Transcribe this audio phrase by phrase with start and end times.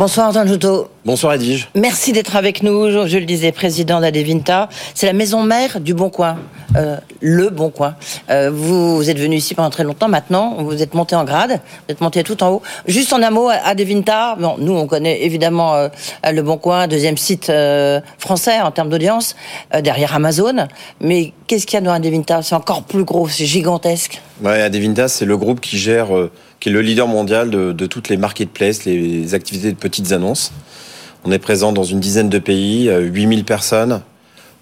[0.00, 0.88] Bonsoir Antoine Joutot.
[1.04, 1.68] Bonsoir Edwige.
[1.74, 2.90] Merci d'être avec nous.
[2.90, 4.70] Je, je le disais, président d'Adevinta.
[4.94, 6.38] C'est la maison mère du Bon Coin.
[6.74, 7.96] Euh, le Bon Coin.
[8.30, 10.08] Euh, vous, vous êtes venu ici pendant très longtemps.
[10.08, 11.50] Maintenant, vous êtes monté en grade.
[11.50, 12.62] Vous êtes monté tout en haut.
[12.86, 14.36] Juste en un mot, Adevinta.
[14.40, 15.88] Bon, nous, on connaît évidemment euh,
[16.32, 17.52] le Bon Coin, deuxième site
[18.16, 19.36] français en termes d'audience,
[19.82, 20.66] derrière Amazon.
[21.02, 22.40] Mais qu'est-ce qu'il y a dans Adevinta?
[22.40, 24.22] C'est encore plus gros, c'est gigantesque.
[24.42, 26.08] Ouais, Adevinta, c'est le groupe qui gère,
[26.60, 30.52] qui est le leader mondial de, de toutes les marketplaces, les activités de petites annonces.
[31.24, 34.02] On est présent dans une dizaine de pays, euh, 8000 personnes,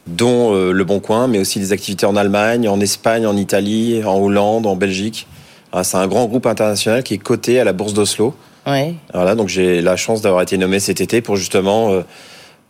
[0.06, 4.00] dont euh, Le Bon Coin, mais aussi des activités en Allemagne, en Espagne, en Italie,
[4.04, 5.26] en Hollande, en Belgique.
[5.72, 8.34] Ah, c'est un grand groupe international qui est coté à la bourse d'Oslo.
[8.66, 8.96] Oui.
[9.12, 12.02] Voilà, donc j'ai la chance d'avoir été nommé cet été pour justement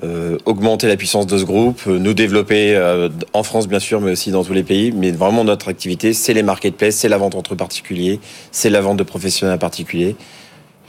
[0.05, 4.01] euh, augmenter la puissance de ce groupe, euh, nous développer euh, en France bien sûr,
[4.01, 4.93] mais aussi dans tous les pays.
[4.93, 8.21] Mais vraiment notre activité, c'est les marketplaces, c'est la vente entre particuliers,
[8.53, 10.15] c'est la vente de professionnels à particuliers.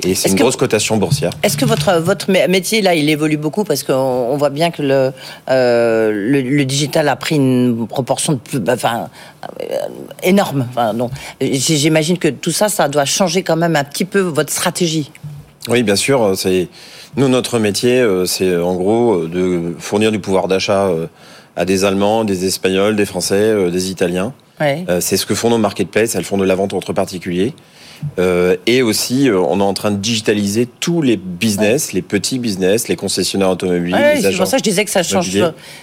[0.05, 1.31] Et c'est une que- grosse cotation boursière.
[1.43, 4.71] Est-ce que votre votre mé- métier là, il évolue beaucoup parce qu'on on voit bien
[4.71, 5.11] que le,
[5.49, 9.09] euh, le le digital a pris une proportion de plus, enfin
[10.23, 10.67] énorme.
[10.69, 10.93] Enfin,
[11.41, 15.11] j'imagine que tout ça, ça doit changer quand même un petit peu votre stratégie.
[15.69, 16.21] Oui, bien sûr.
[16.23, 16.67] euh, C'est
[17.17, 21.07] nous notre métier, euh, c'est en gros euh, de fournir du pouvoir d'achat euh,
[21.55, 24.33] à des Allemands, des Espagnols, des Français, euh, des Italiens.
[24.59, 24.85] Ouais.
[24.89, 26.15] Euh, c'est ce que font nos marketplaces.
[26.15, 27.53] Elles font de la vente entre particuliers.
[28.17, 32.39] Euh, et aussi, euh, on est en train de digitaliser tous les business, les petits
[32.39, 35.29] business, les concessionnaires automobiles, Ouais, les c'est pour ça que je disais que ça change,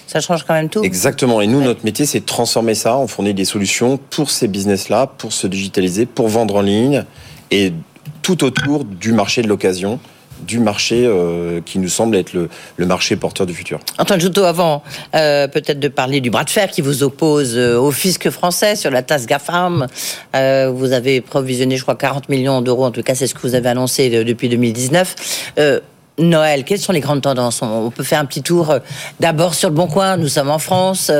[0.06, 0.82] ça change quand même tout.
[0.82, 1.42] Exactement.
[1.42, 2.96] Et nous, notre métier, c'est de transformer ça.
[2.96, 7.04] On fournit des solutions pour ces business-là, pour se digitaliser, pour vendre en ligne
[7.50, 7.74] et
[8.22, 10.00] tout autour du marché de l'occasion,
[10.44, 13.80] du marché euh, qui nous semble être le, le marché porteur du futur.
[13.98, 14.82] Antoine Joutot, avant
[15.14, 18.76] euh, peut-être de parler du bras de fer qui vous oppose euh, au fisc français
[18.76, 19.86] sur la tasse GAFAM,
[20.34, 23.54] vous avez provisionné, je crois, 40 millions d'euros, en tout cas c'est ce que vous
[23.54, 25.52] avez annoncé depuis 2019.
[25.58, 25.80] Euh,
[26.18, 27.60] Noël, quelles sont les grandes tendances?
[27.60, 28.74] On, peut faire un petit tour
[29.20, 31.10] d'abord sur le Bon Coin, nous sommes en France,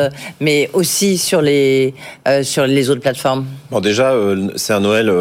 [0.41, 1.95] mais aussi sur les,
[2.43, 3.45] sur les autres plateformes.
[3.71, 4.15] Bon, déjà,
[4.57, 5.13] c'est un Noël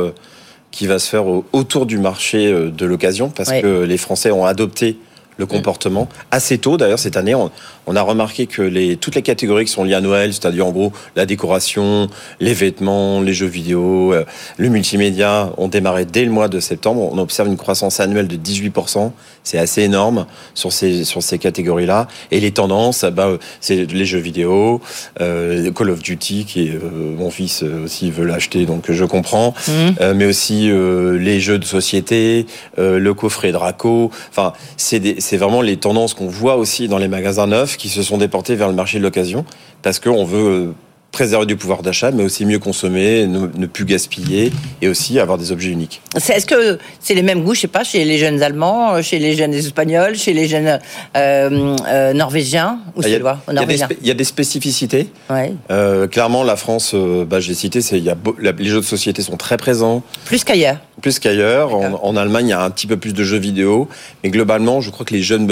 [0.76, 3.62] qui va se faire au- autour du marché euh, de l'occasion parce Ouais.
[3.62, 4.98] que les Français ont adopté
[5.38, 6.76] le comportement assez tôt.
[6.76, 7.50] D'ailleurs, cette année, on,
[7.88, 10.72] on a remarqué que les, toutes les catégories qui sont liées à Noël, c'est-à-dire en
[10.72, 12.10] gros la décoration,
[12.40, 14.26] les vêtements, les jeux vidéo, euh,
[14.58, 17.10] le multimédia, ont démarré dès le mois de septembre.
[17.12, 19.12] On observe une croissance annuelle de 18%.
[19.44, 20.26] C'est assez énorme
[20.56, 22.08] sur ces, sur ces catégories-là.
[22.32, 24.82] Et les tendances, ah bah, c'est les jeux vidéo,
[25.22, 29.06] euh, Call of Duty, qui est, euh, mon fils euh, aussi veut l'acheter, donc je
[29.06, 29.54] comprends.
[30.02, 32.46] Euh, mais aussi euh, les jeux de société,
[32.78, 34.12] euh, le coffret Draco.
[34.30, 38.18] Enfin, c'est vraiment les tendances qu'on voit aussi dans les magasins neufs qui se sont
[38.18, 39.46] déportés vers le marché de l'occasion
[39.82, 40.38] parce qu'on veut
[40.68, 40.72] euh,
[41.12, 45.38] préserver du pouvoir d'achat, mais aussi mieux consommer, ne, ne plus gaspiller et aussi avoir
[45.38, 46.02] des objets uniques.
[46.14, 49.34] Est-ce que c'est les mêmes goûts, je sais pas, chez les jeunes Allemands, chez les
[49.34, 50.78] jeunes Espagnols, chez les jeunes
[51.16, 53.54] euh, euh, Norvégiens ou Il y, suédois a,
[54.02, 55.08] il y a des spécificités.
[55.30, 55.54] Ouais.
[55.72, 58.66] Euh, clairement, la France, euh, bah, j'ai cité, c'est il y a beau- la- les
[58.66, 60.04] jeux de société sont très présents.
[60.26, 60.80] Plus qu'ailleurs.
[61.06, 61.76] Plus qu'ailleurs.
[61.76, 63.88] En, en Allemagne, il y a un petit peu plus de jeux vidéo,
[64.24, 65.48] mais globalement, je crois que les jeunes,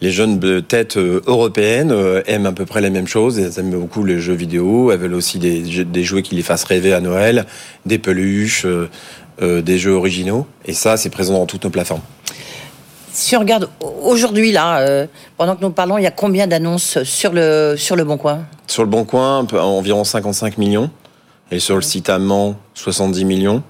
[0.00, 3.40] les jeunes têtes euh, européennes euh, aiment à peu près les mêmes choses.
[3.40, 4.92] Elles aiment beaucoup les jeux vidéo.
[4.92, 7.44] Elles veulent aussi des, jouets qui les fassent rêver à Noël,
[7.86, 10.46] des peluches, euh, des jeux originaux.
[10.64, 12.02] Et ça, c'est présent dans toutes nos plateformes.
[13.10, 13.68] Si on regarde
[14.00, 17.96] aujourd'hui, là, euh, pendant que nous parlons, il y a combien d'annonces sur le, sur
[17.96, 18.44] le Bon Coin?
[18.68, 20.88] Sur le Bon Coin, environ 55 millions.
[21.50, 23.64] Et sur le site allemand, 70 millions.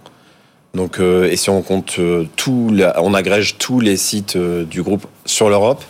[0.75, 4.65] Donc, euh, et si on compte euh, tout, la- on agrège tous les sites euh,
[4.65, 5.83] du groupe sur l'Europe,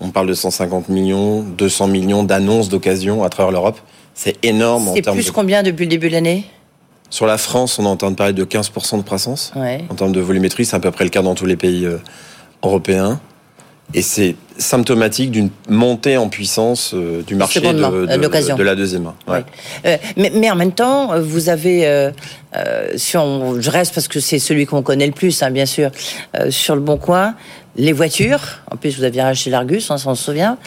[0.00, 3.78] on parle de 150 millions, 200 millions d'annonces d'occasion à travers l'Europe.
[4.14, 5.30] C'est énorme en C'est plus de...
[5.30, 6.44] combien depuis le début de l'année?
[7.08, 9.52] Sur la France, on est en train de parler de 15% de croissance.
[9.56, 9.84] Ouais.
[9.90, 11.98] En termes de volumétrie, c'est à peu près le cas dans tous les pays euh,
[12.64, 13.20] européens.
[13.92, 19.04] Et c'est symptomatique d'une montée en puissance euh, du marché de, euh, de la deuxième
[19.04, 19.14] main.
[19.26, 19.44] Ouais.
[19.86, 22.10] Euh, mais, mais en même temps, vous avez, euh,
[22.94, 25.90] si on, je reste parce que c'est celui qu'on connaît le plus, hein, bien sûr,
[26.50, 27.34] sur le Bon Coin,
[27.76, 28.60] les voitures.
[28.70, 30.58] En plus, vous aviez racheté l'Argus, hein, on se souvient.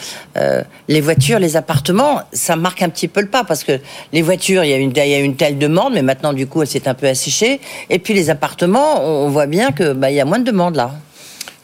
[0.88, 3.78] Les voitures, les appartements, ça marque un petit peu le pas parce que
[4.12, 6.46] les voitures, il y a une, il y a une telle demande, mais maintenant du
[6.46, 7.60] coup, elle s'est un peu asséchée.
[7.90, 10.44] Et puis les appartements, on, on voit bien que bah, il y a moins de
[10.44, 10.90] demande là.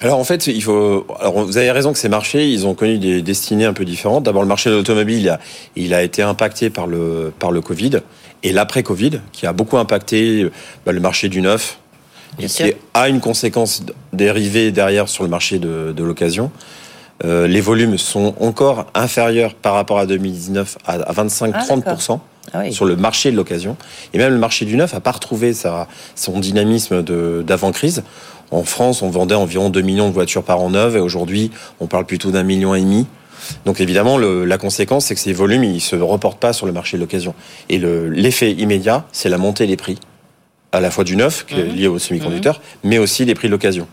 [0.00, 1.06] Alors en fait, il faut.
[1.20, 4.24] Alors vous avez raison que ces marchés, ils ont connu des destinées un peu différentes.
[4.24, 5.40] D'abord, le marché de l'automobile, il a,
[5.76, 8.00] il a été impacté par le par le Covid
[8.42, 10.48] et l'après-Covid, qui a beaucoup impacté
[10.86, 11.78] bah, le marché du neuf,
[12.38, 13.82] et qui a une conséquence
[14.12, 16.50] dérivée derrière sur le marché de, de l'occasion.
[17.22, 21.84] Euh, les volumes sont encore inférieurs par rapport à 2019 à, à 25-30%.
[22.12, 22.20] Ah
[22.54, 22.72] oui.
[22.72, 23.76] sur le marché de l'occasion.
[24.14, 27.02] Et même le marché du neuf n'a pas retrouvé son dynamisme
[27.42, 28.02] d'avant-crise.
[28.50, 31.86] En France, on vendait environ 2 millions de voitures par an neuves et aujourd'hui, on
[31.86, 33.06] parle plutôt d'un million et demi.
[33.64, 36.96] Donc évidemment, la conséquence, c'est que ces volumes, ils se reportent pas sur le marché
[36.96, 37.34] de l'occasion.
[37.68, 39.98] Et le- l'effet immédiat, c'est la montée des prix,
[40.72, 43.52] à la fois du neuf, qui est lié aux semi-conducteurs, mais aussi les prix de
[43.52, 43.88] l'occasion.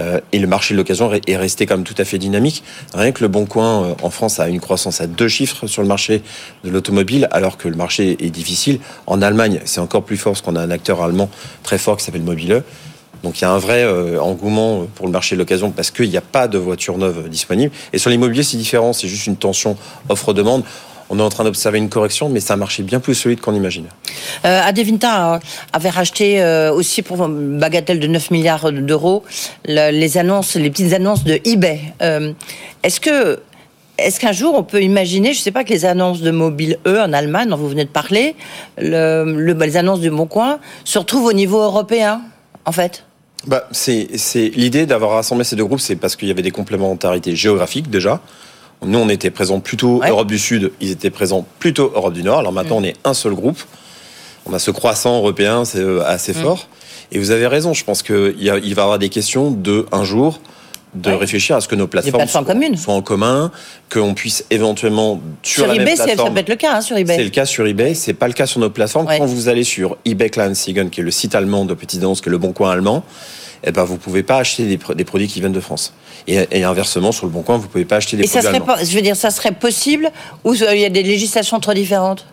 [0.00, 2.64] Euh, et le marché de l'occasion est resté quand même tout à fait dynamique.
[2.94, 5.82] Rien que le Bon Coin euh, en France a une croissance à deux chiffres sur
[5.82, 6.22] le marché
[6.64, 8.80] de l'automobile, alors que le marché est difficile.
[9.06, 11.28] En Allemagne, c'est encore plus fort parce qu'on a un acteur allemand
[11.62, 12.62] très fort qui s'appelle Mobile.
[13.22, 16.10] Donc il y a un vrai euh, engouement pour le marché de l'occasion parce qu'il
[16.10, 17.72] n'y a pas de voitures neuves disponibles.
[17.92, 19.76] Et sur l'immobilier, c'est différent, c'est juste une tension
[20.08, 20.62] offre-demande.
[21.14, 23.54] On est en train d'observer une correction, mais c'est un marché bien plus solide qu'on
[23.54, 23.84] imagine.
[24.44, 25.38] Euh, Adevinta euh,
[25.72, 29.22] avait racheté euh, aussi pour une bagatelle de 9 milliards d'euros
[29.64, 31.80] le- les annonces, les petites annonces de eBay.
[32.02, 32.32] Euh,
[32.82, 33.38] est-ce que
[33.96, 36.78] est-ce qu'un jour on peut imaginer, je ne sais pas, que les annonces de Mobile
[36.84, 38.34] E en Allemagne, dont vous venez de parler,
[38.76, 42.22] le, le- bah, les annonces du Bon Coin, se retrouvent au niveau européen,
[42.64, 43.04] en fait?
[43.46, 46.50] Bah, c'est c'est l'idée d'avoir rassemblé ces deux groupes, c'est parce qu'il y avait des
[46.50, 48.20] complémentarités géographiques déjà.
[48.86, 50.10] Nous, on était présents plutôt Ouais.
[50.10, 52.38] Europe du Sud, ils étaient présents plutôt Europe du Nord.
[52.40, 53.58] Alors maintenant, on est un seul groupe.
[54.46, 56.68] On a ce croissant européen, c'est euh, assez fort.
[57.12, 58.14] Et vous avez raison, je pense qu'il
[58.50, 60.40] va y avoir des questions de un jour
[60.94, 61.16] de Ouais.
[61.16, 63.50] réfléchir à ce que nos plateformes, plateformes soient, en commun,
[63.92, 66.96] qu'on puisse éventuellement sur, Sur, la même eBay, ça peut être le cas, hein, sur
[66.96, 67.16] eBay.
[67.16, 69.06] c'est le cas sur eBay, c'est pas le cas sur nos plateformes.
[69.06, 69.18] Ouais.
[69.18, 72.28] Quand vous allez sur eBay Kleinanzeigen, qui est le site allemand de petites annonces, qui
[72.28, 73.02] est le Bon Coin allemand,
[73.64, 75.92] eh ben vous pouvez pas acheter des, pro- des produits qui viennent de France.
[76.26, 78.46] Et, et inversement, sur le Bon Coin, vous pouvez pas acheter des Et ça produits
[78.48, 78.66] serait allemands.
[78.78, 80.10] pas, je veux dire, ça serait possible
[80.44, 82.26] ou euh, il y a des législations trop différentes?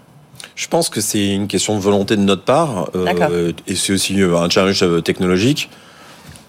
[0.56, 4.22] Je pense que c'est une question de volonté de notre part, euh, et c'est aussi
[4.22, 5.70] euh, un challenge euh, technologique.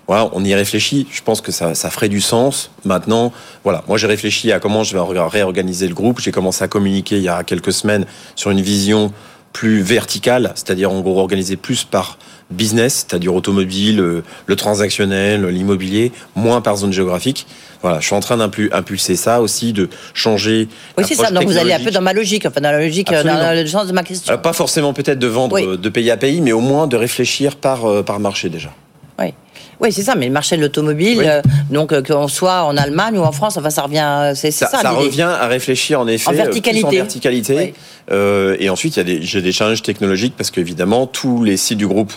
[0.09, 1.07] Voilà, on y réfléchit.
[1.13, 2.73] Je pense que ça, ça ferait du sens.
[2.85, 3.33] Maintenant,
[3.63, 6.21] voilà, moi j'ai réfléchi à comment je vais ré- réorganiser le groupe.
[6.21, 9.13] J'ai commencé à communiquer il y a quelques semaines sur une vision
[9.53, 12.19] plus verticale, c'est-à-dire en gros organiser plus par
[12.51, 17.47] business, c'est-à-dire automobile, euh, le transactionnel, l'immobilier, moins par zone géographique.
[17.83, 20.69] Voilà, je suis en train d'impulser ça aussi, de changer.
[20.99, 21.31] Oui, c'est ça.
[21.31, 23.41] Donc vous allez un peu dans ma logique, enfin dans la logique, euh, Absolument.
[23.41, 24.31] dans le sens de ma question.
[24.31, 25.65] Alors, pas forcément peut-être de vendre Oui.
[25.67, 28.71] euh, de pays à pays, mais au moins de réfléchir par, euh, par marché déjà.
[29.19, 29.35] Oui,
[29.81, 31.25] oui c'est ça, mais le marché de l'automobile, Oui.
[31.27, 34.53] euh, donc euh, qu'on soit en Allemagne ou en France, enfin ça revient, euh, c'est
[34.53, 36.81] Ça, ça, revient à réfléchir en effet En euh, verticalité.
[36.87, 37.57] plus en verticalité.
[37.57, 37.75] Oui.
[38.13, 41.57] Euh, et ensuite, il y a des, j'ai des challenges technologiques parce qu'évidemment, tous les
[41.57, 42.13] sites du groupe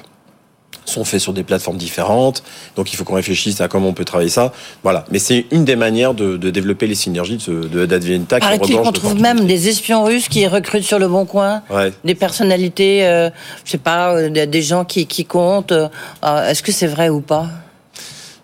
[0.86, 2.44] sont faits sur des plateformes différentes.
[2.76, 4.54] Donc, il faut qu'on réfléchisse à comment on peut travailler ça.
[4.84, 5.04] Voilà.
[5.12, 8.92] Mais c'est une des manières de, de développer les synergies de, de d'Advienta regorge qu'on
[8.92, 11.92] trouve même des espions russes qui recrutent sur le bon coin, Ouais.
[12.04, 13.30] des personnalités, euh,
[13.66, 15.72] je sais pas, euh, des gens qui, qui comptent.
[15.72, 15.88] euh,
[16.50, 17.48] Est-ce que c'est vrai ou pas?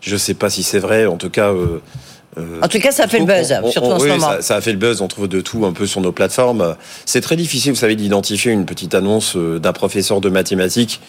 [0.02, 1.06] Je sais pas si c'est vrai.
[1.06, 1.50] En tout cas.
[1.52, 1.80] euh,
[2.62, 4.28] En tout cas, ça fait le buzz, on- on- surtout en oui, ce moment.
[4.32, 6.76] Ça, ça a fait le buzz, on trouve de tout un peu sur nos plateformes.
[7.06, 11.02] C'est très difficile, vous savez, d'identifier une petite annonce d'un professeur de mathématiques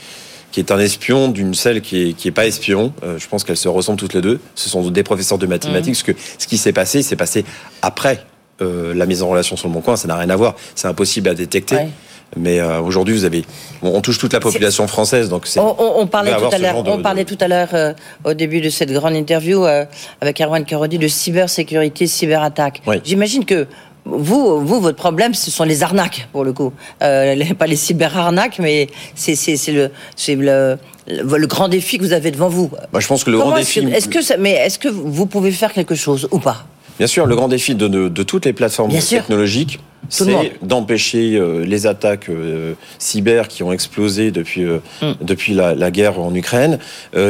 [0.53, 2.93] qui est un espion d'une celle qui est, qui est pas espion.
[3.03, 4.39] Euh, je pense qu'elles se ressemblent toutes les deux.
[4.55, 5.95] Ce sont des professeurs de mathématiques.
[6.07, 6.13] Mmh.
[6.13, 7.45] Parce que ce qui s'est passé, c'est passé
[7.81, 8.25] après
[8.61, 9.97] euh, la mise en relation sur le bon coin.
[9.97, 10.55] Ça n'a rien à voir.
[10.77, 11.75] C'est impossible à détecter.
[11.75, 11.89] Ouais.
[12.37, 13.45] Mais euh, aujourd'hui, vous avez,
[13.83, 15.61] bon, on touche toute la population française, donc c'est.
[15.61, 17.93] On, on- on parlait tout à ce l'heure, de- on parlait tout à l'heure euh,
[18.25, 19.85] au début de cette grande interview euh,
[20.23, 22.81] avec Erwan Karodi de cybersécurité, cyberattaque.
[22.87, 22.97] Oui.
[23.05, 23.67] J'imagine que
[24.05, 27.77] vous, vous, votre problème, ce sont les arnaques pour le coup, euh, les- pas les
[27.77, 29.35] cyberarnaques, mais c'est
[29.73, 32.71] le c'est le, le le grand défi que vous avez devant vous.
[32.93, 33.79] Moi, je pense que le Comment grand défi.
[33.81, 36.67] est-ce que ça- mais est-ce que vous pouvez faire quelque chose ou pas?
[36.99, 41.37] Bien sûr, le grand défi de, de- de toutes les plateformes Bien technologiques, c'est d'empêcher
[41.37, 45.13] euh, les attaques euh, cyber qui ont explosé depuis, euh, Hmm.
[45.23, 46.79] depuis la, la guerre en Ukraine.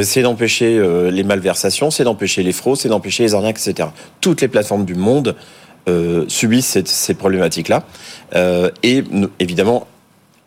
[0.02, 3.88] C'est d'empêcher les malversations, c'est d'empêcher les fraudes, c'est d'empêcher les arnaques, etc.
[4.21, 5.37] Toutes les plateformes du monde
[5.89, 7.85] euh, subissent ces problématiques-là.
[8.35, 9.05] Euh, et
[9.39, 9.87] évidemment,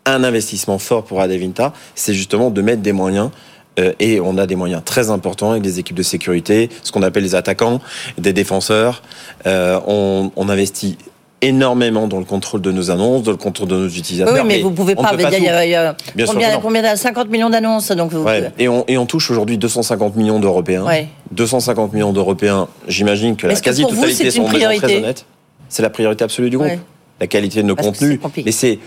[0.04, 3.30] un investissement fort pour Adevinta, c'est justement de mettre des moyens
[3.78, 7.02] euh, et on a des moyens très importants avec des équipes de sécurité, ce qu'on
[7.02, 7.80] appelle les attaquants,
[8.16, 9.02] des défenseurs.
[9.46, 10.96] Euh, on investit
[11.42, 14.34] énormément dans le contrôle de nos annonces, dans le contrôle de nos utilisateurs.
[14.34, 15.12] Oui, mais, vous pouvez pas.
[15.12, 15.36] ne il y a- tout.
[15.38, 18.12] il y a- il y a Bien sûr combien, combien de- 50 millions d'annonces, donc
[18.12, 18.50] vous Ouais.
[18.58, 20.84] Et, on, et on touche aujourd'hui 250 millions d'Européens.
[20.84, 21.08] Ouais.
[21.32, 25.26] 250 millions d'Européens, j'imagine que la quasi-totalité sont des très honnêtes.
[25.68, 26.68] C'est la priorité absolue du groupe.
[26.70, 26.80] Ouais.
[27.20, 28.18] La qualité de nos Parce contenus.
[28.44, 28.78] Mais c'est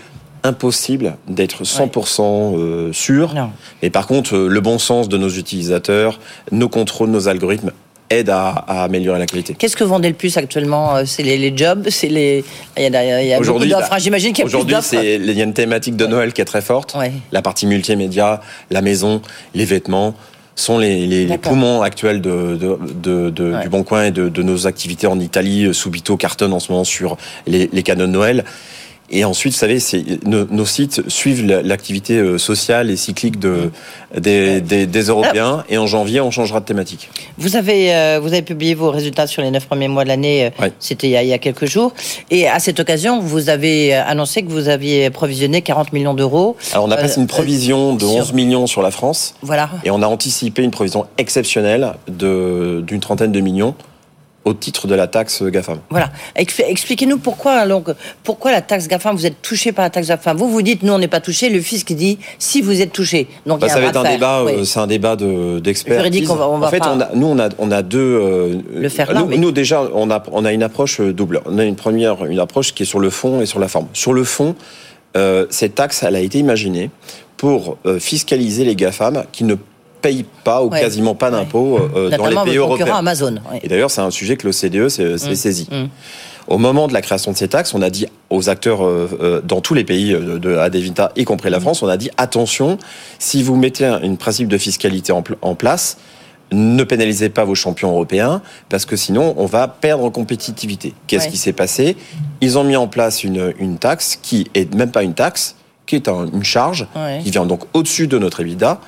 [0.42, 3.34] impossible d'être 100% euh, sûr.
[3.34, 3.50] Non.
[3.82, 6.18] Et par contre, euh, le bon sens de nos utilisateurs,
[6.50, 7.72] nos contrôles, nos algorithmes
[8.10, 9.54] aident à, à améliorer la qualité.
[9.54, 12.44] Qu'est-ce que vendez le plus actuellement Euh, C'est les, les jobs C'est les.
[12.76, 13.88] Il y a, il y a beaucoup d'offres.
[13.88, 16.40] bah, hein, J'imagine qu'il y a Aujourd'hui, il y a une thématique de Noël qui
[16.40, 16.94] est très forte.
[16.96, 17.12] Ouais.
[17.32, 18.40] La partie multimédia,
[18.70, 19.22] la maison,
[19.54, 20.14] les vêtements
[20.56, 23.62] sont les, les- les poumons actuels de, de, de- Ouais.
[23.62, 25.72] du Bon Coin et de, de nos activités en Italie.
[25.72, 28.44] Subito cartonne en ce moment sur les, les canaux de Noël.
[29.12, 29.78] Et ensuite, vous savez,
[30.24, 33.70] nos, nos sites suivent la- l'activité euh, sociale et cyclique de,
[34.16, 35.64] des, des, des Européens.
[35.68, 37.10] Et en janvier, on changera de thématique.
[37.36, 40.46] Vous avez, euh, vous avez publié vos résultats sur les neuf premiers mois de l'année,
[40.46, 40.72] euh, Ouais.
[40.78, 41.92] c'était il, y a- il y a quelques jours.
[42.30, 46.56] Et à cette occasion, vous avez annoncé que vous aviez provisionné 40 millions d'euros.
[46.72, 49.34] Alors, on a Euh, passé une provision de sur- 11 millions sur la France.
[49.42, 49.70] Voilà.
[49.84, 53.74] Et on a anticipé une provision exceptionnelle d'une trentaine de millions
[54.44, 55.80] au titre de la taxe GAFAM.
[55.90, 56.10] Voilà.
[56.34, 57.64] Expli- Expliquez-nous pourquoi,
[58.24, 60.36] pourquoi la taxe GAFAM, vous êtes touché par la taxe GAFAM?
[60.38, 61.50] Vous vous dites, nous, on n'est pas touché.
[61.50, 63.28] Le fisc dit, si vous êtes touché.
[63.44, 64.52] Donc, Bah, il y a ça va être un débat, Oui.
[64.54, 65.98] euh, c'est un débat de- d'experts.
[66.00, 67.82] Juridique, on va- on va en fait, pas- on a, nous, on a, on a
[67.82, 67.98] deux.
[68.00, 71.12] euh, Le faire là, nous, mais- nous, déjà, on a, on a une approche euh,
[71.12, 71.42] double.
[71.44, 73.88] On a une première, une approche qui est sur le fond et sur la forme.
[73.92, 74.54] Sur le fond,
[75.16, 76.90] euh, cette taxe, elle a été imaginée
[77.36, 79.54] pour euh, fiscaliser les GAFAM qui ne
[80.00, 80.80] payent pas ou Ouais.
[80.80, 82.94] quasiment pas d'impôts euh, dans les pays européens.
[82.96, 83.36] Amazon.
[83.62, 85.34] Et d'ailleurs, c'est un sujet que l'OCDE s'est s'est Mm.
[85.34, 85.68] saisi.
[85.70, 85.86] Mm.
[86.48, 89.40] Au moment de la création de ces taxes, on a dit aux acteurs euh, euh,
[89.42, 91.62] dans tous les pays euh, de Adevinta, y compris la Mm.
[91.62, 92.78] France, on a dit attention,
[93.18, 95.98] si vous mettez un une principe de fiscalité en, pl- en place,
[96.52, 100.94] ne pénalisez pas vos champions européens, parce que sinon, on va perdre en compétitivité.
[101.06, 101.30] Qu'est-ce Ouais.
[101.30, 101.96] qui s'est passé?
[102.40, 105.54] Ils ont mis en place une, une taxe qui est même pas une taxe,
[105.86, 107.20] qui est un- une charge, Ouais.
[107.22, 108.80] qui vient donc au-dessus de notre EBITDA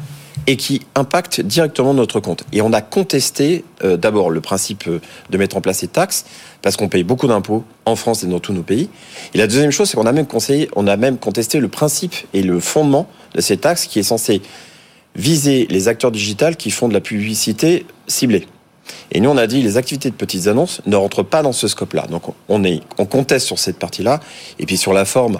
[0.47, 2.45] et qui impacte directement notre compte.
[2.53, 6.25] Et on a contesté euh, d'abord le principe euh, de mettre en place ces taxes
[6.63, 8.89] parce qu'on paye beaucoup d'impôts en France et dans tous nos pays.
[9.35, 12.15] Et la deuxième chose, c'est qu'on a même conseillé, on a même contesté le principe
[12.35, 14.43] et le fondement de ces taxes qui est censé
[15.15, 18.47] viser les acteurs digitales qui font de la publicité ciblée.
[19.11, 21.69] Et nous, on a dit les activités de petites annonces ne rentrent pas dans ce
[21.69, 22.07] scope-là.
[22.09, 24.21] Donc, on est, on conteste sur cette partie-là.
[24.59, 25.39] Et puis sur la forme,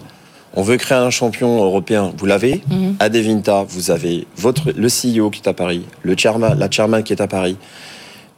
[0.55, 2.13] on veut créer un champion européen.
[2.17, 2.63] Vous l'avez.
[2.71, 2.97] Mhm.
[3.01, 7.03] À Devinta, vous avez votre le CEO qui est à Paris, le chairman, la chairman
[7.03, 7.57] qui est à Paris.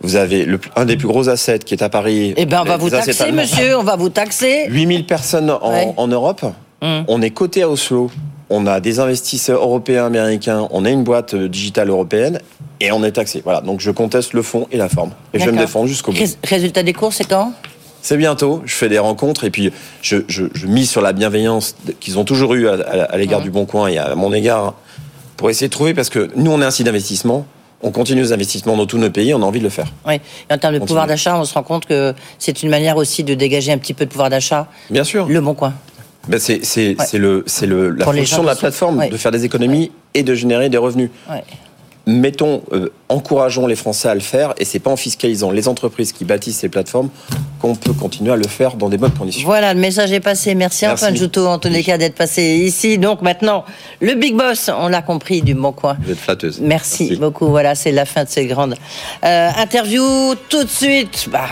[0.00, 2.34] Vous avez le, un des plus gros assets qui est à Paris.
[2.36, 3.78] Eh ben, on va vous taxer, monsieur.
[3.78, 4.66] On va vous taxer.
[4.68, 5.92] 8000 personnes en, Ouais.
[5.96, 6.44] en Europe.
[6.82, 7.04] Hum.
[7.08, 8.10] On est coté à Oslo.
[8.50, 10.68] On a des investisseurs européens, américains.
[10.70, 12.40] On a une boîte euh, digitale européenne
[12.80, 13.40] et on est taxé.
[13.42, 13.62] Voilà.
[13.62, 15.12] Donc je conteste le fond et la forme.
[15.32, 16.18] Et je vais me défendre jusqu'au bout.
[16.18, 17.52] Rés- Résultat des cours, c'est quand?
[18.04, 18.60] C'est bientôt.
[18.66, 22.24] Je fais des rencontres et puis je, je, je mise sur la bienveillance qu'ils ont
[22.24, 24.74] toujours eue à, à- à l'égard du Bon Coin et à mon égard
[25.38, 27.46] pour essayer de trouver parce que nous on est un site d'investissement.
[27.82, 29.32] On continue nos investissements dans tous nos pays.
[29.32, 29.86] On a envie de le faire.
[30.06, 30.16] Oui.
[30.50, 33.24] Et en termes de pouvoir d'achat, on se rend compte que c'est une manière aussi
[33.24, 34.66] de dégager un petit peu de pouvoir d'achat.
[34.90, 35.26] Bien sûr.
[35.26, 35.72] Le bon coin.
[36.28, 36.96] Ben, c'est Ouais.
[37.14, 39.08] le le la Pour fonction de la plateforme ouais.
[39.08, 41.08] de faire des économies et de générer des revenus.
[42.06, 46.12] Mettons, euh, encourageons les Français à le faire et c'est pas en fiscalisant les entreprises
[46.12, 47.08] qui bâtissent ces plateformes
[47.60, 49.46] qu'on peut continuer à le faire dans des bonnes conditions.
[49.46, 50.54] Voilà, le message est passé.
[50.54, 51.04] Merci, Merci.
[51.04, 52.98] Antoine Joutot, en tous les cas, d'être passé ici.
[52.98, 53.64] Donc maintenant,
[54.00, 55.96] le Big Boss, on l'a compris, du bon coin.
[56.02, 56.60] Vous êtes flatteuse.
[56.60, 57.46] Merci, beaucoup.
[57.46, 58.74] Voilà, c'est la fin de ces grandes
[59.24, 60.34] euh, interviews.
[60.50, 61.48] Tout de suite, bah,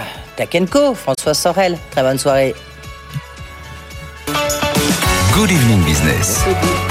[0.70, 1.78] Co, François Sorel.
[1.92, 2.54] Très bonne soirée.
[5.34, 6.40] Good Evening Business,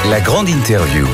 [0.10, 1.06] la grande interview.